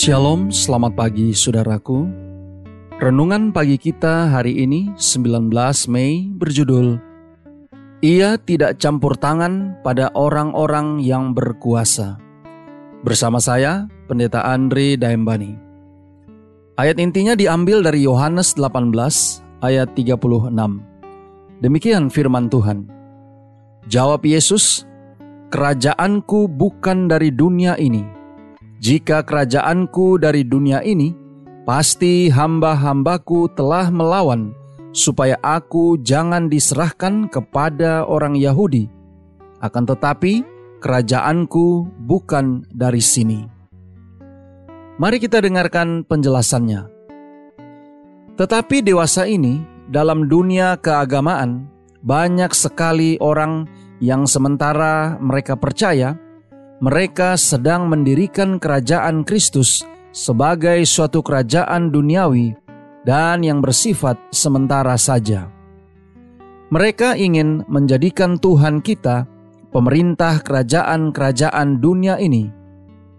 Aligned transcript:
Shalom, 0.00 0.48
selamat 0.48 0.96
pagi 0.96 1.36
saudaraku. 1.36 2.08
Renungan 3.04 3.52
pagi 3.52 3.76
kita 3.76 4.32
hari 4.32 4.64
ini 4.64 4.96
19 4.96 5.52
Mei 5.92 6.24
berjudul 6.40 6.96
Ia 8.00 8.40
tidak 8.40 8.80
campur 8.80 9.12
tangan 9.20 9.76
pada 9.84 10.08
orang-orang 10.16 11.04
yang 11.04 11.36
berkuasa. 11.36 12.16
Bersama 13.04 13.44
saya, 13.44 13.92
Pendeta 14.08 14.40
Andre 14.40 14.96
Daembani. 14.96 15.52
Ayat 16.80 16.96
intinya 16.96 17.36
diambil 17.36 17.84
dari 17.84 18.00
Yohanes 18.00 18.56
18 18.56 18.96
ayat 19.60 19.92
36. 19.92 20.80
Demikian 21.60 22.08
firman 22.08 22.48
Tuhan. 22.48 22.88
Jawab 23.84 24.24
Yesus, 24.24 24.88
"Kerajaanku 25.52 26.48
bukan 26.48 27.04
dari 27.04 27.28
dunia 27.28 27.76
ini." 27.76 28.19
Jika 28.80 29.20
kerajaanku 29.28 30.16
dari 30.16 30.40
dunia 30.40 30.80
ini, 30.80 31.12
pasti 31.68 32.32
hamba-hambaku 32.32 33.52
telah 33.52 33.92
melawan, 33.92 34.56
supaya 34.96 35.36
aku 35.44 36.00
jangan 36.00 36.48
diserahkan 36.48 37.28
kepada 37.28 38.08
orang 38.08 38.40
Yahudi. 38.40 38.88
Akan 39.60 39.84
tetapi, 39.84 40.40
kerajaanku 40.80 41.92
bukan 42.08 42.64
dari 42.72 43.04
sini. 43.04 43.44
Mari 44.96 45.20
kita 45.20 45.44
dengarkan 45.44 46.00
penjelasannya. 46.08 46.88
Tetapi 48.40 48.80
dewasa 48.80 49.28
ini, 49.28 49.60
dalam 49.92 50.24
dunia 50.24 50.80
keagamaan, 50.80 51.68
banyak 52.00 52.56
sekali 52.56 53.20
orang 53.20 53.68
yang 54.00 54.24
sementara 54.24 55.20
mereka 55.20 55.52
percaya 55.60 56.16
mereka 56.80 57.36
sedang 57.36 57.92
mendirikan 57.92 58.56
kerajaan 58.56 59.20
Kristus 59.28 59.84
sebagai 60.16 60.80
suatu 60.88 61.20
kerajaan 61.20 61.92
duniawi 61.92 62.56
dan 63.04 63.44
yang 63.44 63.60
bersifat 63.60 64.16
sementara 64.32 64.96
saja. 64.96 65.52
Mereka 66.72 67.20
ingin 67.20 67.68
menjadikan 67.68 68.40
Tuhan 68.40 68.80
kita 68.80 69.28
pemerintah 69.68 70.40
kerajaan-kerajaan 70.40 71.84
dunia 71.84 72.16
ini, 72.16 72.48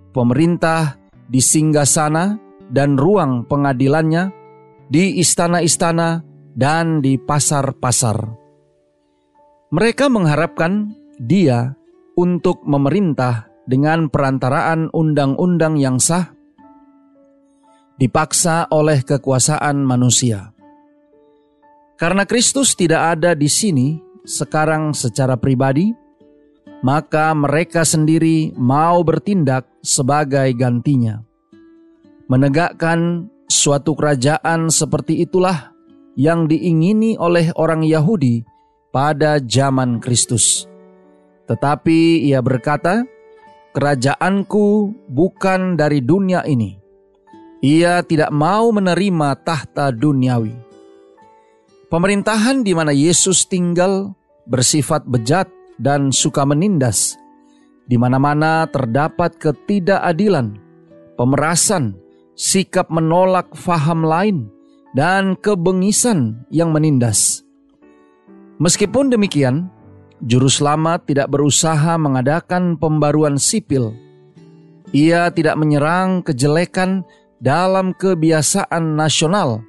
pemerintah 0.10 0.98
di 1.30 1.38
singgah 1.38 1.86
sana 1.86 2.42
dan 2.66 2.98
ruang 2.98 3.46
pengadilannya, 3.46 4.34
di 4.90 5.22
istana-istana 5.22 6.26
dan 6.58 7.00
di 7.00 7.16
pasar-pasar. 7.22 8.26
Mereka 9.72 10.12
mengharapkan 10.12 10.98
Dia 11.22 11.72
untuk 12.18 12.66
memerintah 12.68 13.51
dengan 13.66 14.10
perantaraan 14.10 14.90
undang-undang 14.92 15.78
yang 15.78 16.02
sah 16.02 16.34
dipaksa 18.02 18.66
oleh 18.74 19.06
kekuasaan 19.06 19.86
manusia. 19.86 20.50
Karena 22.02 22.26
Kristus 22.26 22.74
tidak 22.74 23.14
ada 23.18 23.38
di 23.38 23.46
sini 23.46 24.02
sekarang 24.26 24.98
secara 24.98 25.38
pribadi, 25.38 25.94
maka 26.82 27.30
mereka 27.38 27.86
sendiri 27.86 28.58
mau 28.58 29.06
bertindak 29.06 29.70
sebagai 29.86 30.50
gantinya. 30.58 31.22
Menegakkan 32.26 33.30
suatu 33.46 33.94
kerajaan 33.94 34.74
seperti 34.74 35.22
itulah 35.22 35.70
yang 36.18 36.50
diingini 36.50 37.22
oleh 37.22 37.54
orang 37.54 37.86
Yahudi 37.86 38.42
pada 38.90 39.38
zaman 39.38 40.02
Kristus. 40.02 40.66
Tetapi 41.46 42.26
ia 42.26 42.42
berkata, 42.42 43.06
Kerajaanku 43.72 44.92
bukan 45.08 45.80
dari 45.80 46.04
dunia 46.04 46.44
ini. 46.44 46.76
Ia 47.64 48.04
tidak 48.04 48.28
mau 48.36 48.68
menerima 48.76 49.38
tahta 49.48 49.96
duniawi. 49.96 50.52
Pemerintahan 51.88 52.68
di 52.68 52.76
mana 52.76 52.92
Yesus 52.92 53.48
tinggal 53.48 54.12
bersifat 54.44 55.08
bejat 55.08 55.48
dan 55.80 56.12
suka 56.12 56.44
menindas. 56.44 57.16
Di 57.88 57.96
mana-mana 57.96 58.68
terdapat 58.68 59.40
ketidakadilan, 59.40 60.60
pemerasan, 61.16 61.96
sikap 62.36 62.92
menolak 62.92 63.56
faham 63.56 64.04
lain, 64.04 64.52
dan 64.92 65.40
kebengisan 65.40 66.44
yang 66.52 66.76
menindas. 66.76 67.44
Meskipun 68.60 69.12
demikian, 69.12 69.72
Juru 70.22 70.54
selamat 70.54 71.10
tidak 71.10 71.34
berusaha 71.34 71.98
mengadakan 71.98 72.78
pembaruan 72.78 73.42
sipil. 73.42 73.98
Ia 74.94 75.34
tidak 75.34 75.58
menyerang 75.58 76.22
kejelekan 76.22 77.02
dalam 77.42 77.98
kebiasaan 77.98 78.94
nasional 78.94 79.66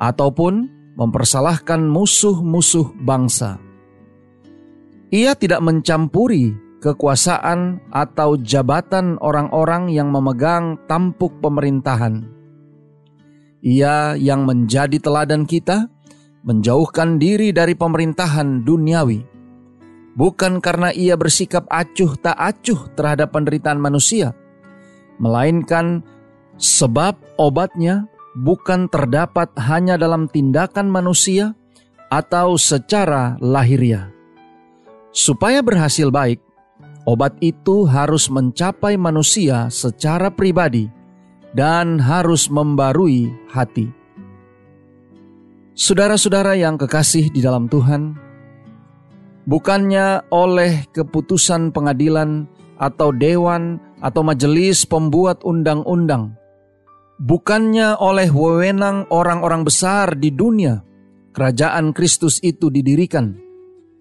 ataupun 0.00 0.72
mempersalahkan 0.96 1.84
musuh-musuh 1.84 2.96
bangsa. 2.96 3.60
Ia 5.12 5.36
tidak 5.36 5.60
mencampuri 5.60 6.56
kekuasaan 6.80 7.84
atau 7.92 8.40
jabatan 8.40 9.20
orang-orang 9.20 9.92
yang 9.92 10.08
memegang 10.08 10.80
tampuk 10.88 11.44
pemerintahan. 11.44 12.24
Ia 13.60 14.16
yang 14.16 14.48
menjadi 14.48 14.96
teladan 14.96 15.44
kita 15.44 15.92
menjauhkan 16.40 17.20
diri 17.20 17.52
dari 17.52 17.76
pemerintahan 17.76 18.64
duniawi 18.64 19.33
bukan 20.14 20.62
karena 20.62 20.94
ia 20.94 21.18
bersikap 21.18 21.66
acuh 21.70 22.14
tak 22.18 22.38
acuh 22.38 22.90
terhadap 22.94 23.34
penderitaan 23.34 23.78
manusia, 23.78 24.34
melainkan 25.18 26.02
sebab 26.58 27.18
obatnya 27.38 28.06
bukan 28.38 28.90
terdapat 28.90 29.50
hanya 29.58 29.94
dalam 29.94 30.26
tindakan 30.26 30.90
manusia 30.90 31.54
atau 32.10 32.54
secara 32.58 33.38
lahiriah. 33.42 34.10
Supaya 35.14 35.62
berhasil 35.62 36.10
baik, 36.10 36.42
obat 37.06 37.38
itu 37.38 37.86
harus 37.86 38.26
mencapai 38.26 38.98
manusia 38.98 39.70
secara 39.70 40.30
pribadi 40.30 40.90
dan 41.54 42.02
harus 42.02 42.50
membarui 42.50 43.30
hati. 43.54 43.86
Saudara-saudara 45.74 46.54
yang 46.54 46.78
kekasih 46.78 47.30
di 47.34 47.42
dalam 47.42 47.66
Tuhan, 47.66 48.23
bukannya 49.44 50.28
oleh 50.32 50.88
keputusan 50.92 51.72
pengadilan 51.72 52.48
atau 52.80 53.12
dewan 53.14 53.80
atau 54.00 54.20
majelis 54.20 54.84
pembuat 54.84 55.40
undang-undang, 55.46 56.36
bukannya 57.22 57.96
oleh 57.96 58.28
wewenang 58.28 59.08
orang-orang 59.08 59.64
besar 59.64 60.12
di 60.18 60.28
dunia 60.34 60.84
kerajaan 61.34 61.90
Kristus 61.96 62.38
itu 62.40 62.68
didirikan, 62.70 63.34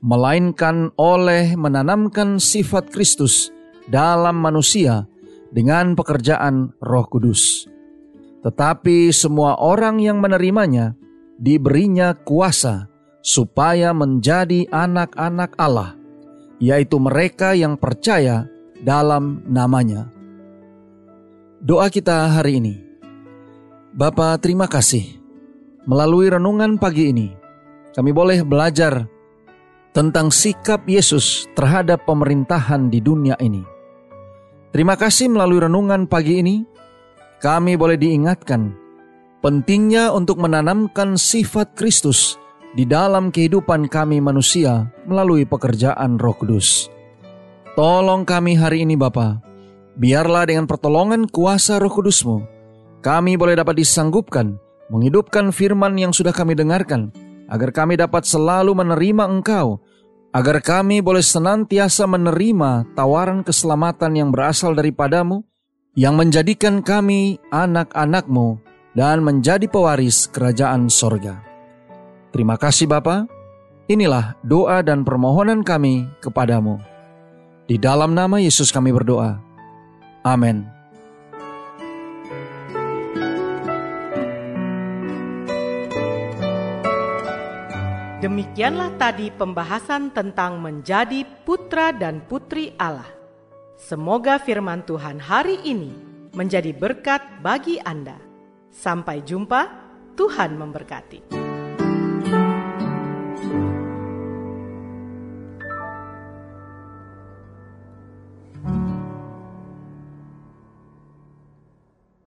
melainkan 0.03 0.91
oleh 0.95 1.55
menanamkan 1.57 2.37
sifat 2.37 2.93
Kristus 2.93 3.49
dalam 3.89 4.39
manusia 4.39 5.09
dengan 5.53 5.97
pekerjaan 5.97 6.73
Roh 6.81 7.07
Kudus. 7.09 7.65
Tetapi 8.43 9.09
semua 9.15 9.55
orang 9.55 10.03
yang 10.03 10.19
menerimanya 10.19 10.99
diberinya 11.39 12.11
kuasa 12.11 12.92
supaya 13.23 13.95
menjadi 13.95 14.67
anak-anak 14.67 15.55
Allah, 15.55 15.95
yaitu 16.59 16.99
mereka 16.99 17.55
yang 17.55 17.79
percaya 17.79 18.45
dalam 18.83 19.39
namanya. 19.47 20.11
Doa 21.63 21.87
kita 21.87 22.27
hari 22.35 22.59
ini. 22.59 22.75
Bapa 23.95 24.35
terima 24.43 24.67
kasih. 24.67 25.23
Melalui 25.87 26.27
renungan 26.27 26.75
pagi 26.75 27.15
ini, 27.15 27.31
kami 27.95 28.11
boleh 28.11 28.43
belajar 28.43 29.07
tentang 29.95 30.31
sikap 30.31 30.83
Yesus 30.83 31.47
terhadap 31.55 32.03
pemerintahan 32.03 32.91
di 32.91 32.99
dunia 32.99 33.39
ini. 33.39 33.63
Terima 34.75 34.99
kasih 34.99 35.31
melalui 35.31 35.63
renungan 35.63 36.07
pagi 36.07 36.43
ini, 36.43 36.55
kami 37.39 37.79
boleh 37.79 37.95
diingatkan 37.95 38.73
pentingnya 39.43 40.15
untuk 40.15 40.39
menanamkan 40.39 41.19
sifat 41.19 41.75
Kristus 41.75 42.39
di 42.73 42.89
dalam 42.89 43.29
kehidupan 43.29 43.85
kami 43.89 44.17
manusia 44.17 44.89
melalui 45.05 45.45
pekerjaan 45.45 46.17
Roh 46.17 46.33
Kudus. 46.33 46.89
Tolong 47.73 48.25
kami 48.25 48.53
hari 48.57 48.85
ini 48.85 48.93
Bapa, 48.93 49.41
biarlah 49.97 50.45
dengan 50.45 50.69
pertolongan 50.69 51.25
kuasa 51.25 51.81
roh 51.81 51.89
kudusmu, 51.89 52.45
kami 53.01 53.33
boleh 53.33 53.57
dapat 53.57 53.81
disanggupkan 53.81 54.61
menghidupkan 54.93 55.49
firman 55.49 55.97
yang 55.97 56.13
sudah 56.13 56.29
kami 56.29 56.53
dengarkan, 56.53 57.09
agar 57.49 57.73
kami 57.73 57.97
dapat 57.97 58.29
selalu 58.29 58.77
menerima 58.77 59.25
Engkau, 59.25 59.81
agar 60.33 60.61
kami 60.61 61.01
boleh 61.01 61.25
senantiasa 61.25 62.05
menerima 62.05 62.93
tawaran 62.93 63.41
keselamatan 63.41 64.21
yang 64.21 64.29
berasal 64.29 64.77
daripadamu, 64.77 65.41
yang 65.97 66.13
menjadikan 66.13 66.81
kami 66.81 67.37
anak-anakmu 67.49 68.61
dan 68.93 69.21
menjadi 69.21 69.65
pewaris 69.65 70.29
kerajaan 70.29 70.89
sorga. 70.89 71.52
Terima 72.33 72.57
kasih 72.57 72.89
Bapa. 72.89 73.29
Inilah 73.85 74.33
doa 74.41 74.81
dan 74.81 75.05
permohonan 75.05 75.61
kami 75.61 76.09
kepadamu. 76.17 76.81
Di 77.69 77.77
dalam 77.77 78.17
nama 78.17 78.41
Yesus 78.41 78.73
kami 78.73 78.89
berdoa. 78.89 79.37
Amin. 80.25 80.65
Demikianlah 88.23 88.95
tadi 88.95 89.29
pembahasan 89.29 90.09
tentang 90.15 90.57
menjadi 90.57 91.27
putra 91.43 91.93
dan 91.93 92.23
putri 92.25 92.71
Allah. 92.81 93.11
Semoga 93.75 94.39
firman 94.39 94.81
Tuhan 94.87 95.19
hari 95.19 95.59
ini 95.67 95.91
menjadi 96.31 96.71
berkat 96.71 97.19
bagi 97.43 97.83
Anda. 97.83 98.15
Sampai 98.71 99.27
jumpa, 99.27 99.67
Tuhan 100.15 100.55
memberkati. 100.55 101.42